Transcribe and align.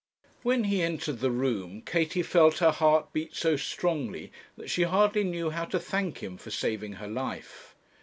When 0.41 0.63
he 0.63 0.81
entered 0.81 1.19
the 1.19 1.29
room, 1.29 1.83
Katie 1.85 2.23
felt 2.23 2.57
her 2.57 2.71
heart 2.71 3.13
beat 3.13 3.35
so 3.35 3.55
strongly 3.55 4.31
that 4.57 4.71
she 4.71 4.81
hardly 4.81 5.23
knew 5.23 5.51
how 5.51 5.65
to 5.65 5.79
thank 5.79 6.23
him 6.23 6.37
for 6.37 6.49
saving 6.49 6.93
her 6.93 7.07
life. 7.07 7.75